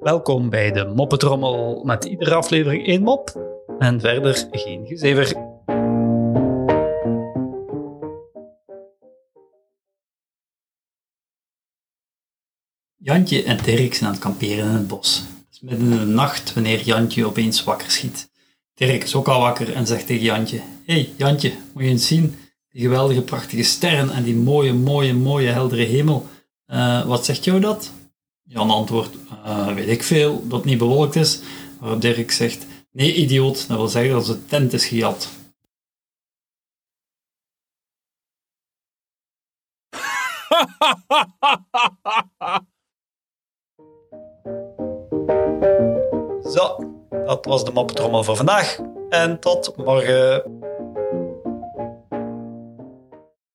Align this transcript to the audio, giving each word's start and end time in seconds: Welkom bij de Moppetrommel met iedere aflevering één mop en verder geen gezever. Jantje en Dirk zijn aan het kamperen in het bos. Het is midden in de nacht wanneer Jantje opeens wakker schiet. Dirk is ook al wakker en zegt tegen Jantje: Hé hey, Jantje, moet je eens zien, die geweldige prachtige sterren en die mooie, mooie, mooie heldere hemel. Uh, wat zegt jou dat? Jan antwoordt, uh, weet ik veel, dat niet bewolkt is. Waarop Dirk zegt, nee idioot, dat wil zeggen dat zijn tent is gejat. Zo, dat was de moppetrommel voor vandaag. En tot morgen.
Welkom 0.00 0.50
bij 0.50 0.72
de 0.72 0.92
Moppetrommel 0.94 1.82
met 1.84 2.04
iedere 2.04 2.34
aflevering 2.34 2.86
één 2.86 3.02
mop 3.02 3.52
en 3.78 4.00
verder 4.00 4.48
geen 4.50 4.86
gezever. 4.86 5.26
Jantje 12.96 13.42
en 13.42 13.56
Dirk 13.62 13.94
zijn 13.94 14.06
aan 14.06 14.14
het 14.14 14.22
kamperen 14.22 14.64
in 14.64 14.70
het 14.70 14.88
bos. 14.88 15.16
Het 15.18 15.46
is 15.50 15.60
midden 15.60 15.92
in 15.92 15.98
de 15.98 16.04
nacht 16.04 16.54
wanneer 16.54 16.82
Jantje 16.82 17.26
opeens 17.26 17.64
wakker 17.64 17.90
schiet. 17.90 18.30
Dirk 18.74 19.02
is 19.02 19.14
ook 19.14 19.28
al 19.28 19.40
wakker 19.40 19.74
en 19.74 19.86
zegt 19.86 20.06
tegen 20.06 20.24
Jantje: 20.24 20.56
Hé 20.56 20.94
hey, 20.94 21.12
Jantje, 21.16 21.52
moet 21.72 21.82
je 21.82 21.88
eens 21.88 22.06
zien, 22.06 22.36
die 22.70 22.82
geweldige 22.82 23.22
prachtige 23.22 23.62
sterren 23.62 24.10
en 24.10 24.22
die 24.22 24.36
mooie, 24.36 24.72
mooie, 24.72 25.14
mooie 25.14 25.48
heldere 25.48 25.84
hemel. 25.84 26.26
Uh, 26.66 27.06
wat 27.06 27.24
zegt 27.24 27.44
jou 27.44 27.60
dat? 27.60 27.92
Jan 28.42 28.70
antwoordt, 28.70 29.16
uh, 29.46 29.74
weet 29.74 29.88
ik 29.88 30.02
veel, 30.02 30.48
dat 30.48 30.64
niet 30.64 30.78
bewolkt 30.78 31.16
is. 31.16 31.40
Waarop 31.80 32.00
Dirk 32.00 32.30
zegt, 32.30 32.66
nee 32.90 33.14
idioot, 33.14 33.68
dat 33.68 33.76
wil 33.76 33.88
zeggen 33.88 34.12
dat 34.12 34.24
zijn 34.24 34.46
tent 34.46 34.72
is 34.72 34.86
gejat. 34.86 35.28
Zo, 46.54 46.76
dat 47.10 47.44
was 47.44 47.64
de 47.64 47.70
moppetrommel 47.72 48.24
voor 48.24 48.36
vandaag. 48.36 48.78
En 49.08 49.40
tot 49.40 49.76
morgen. 49.76 50.63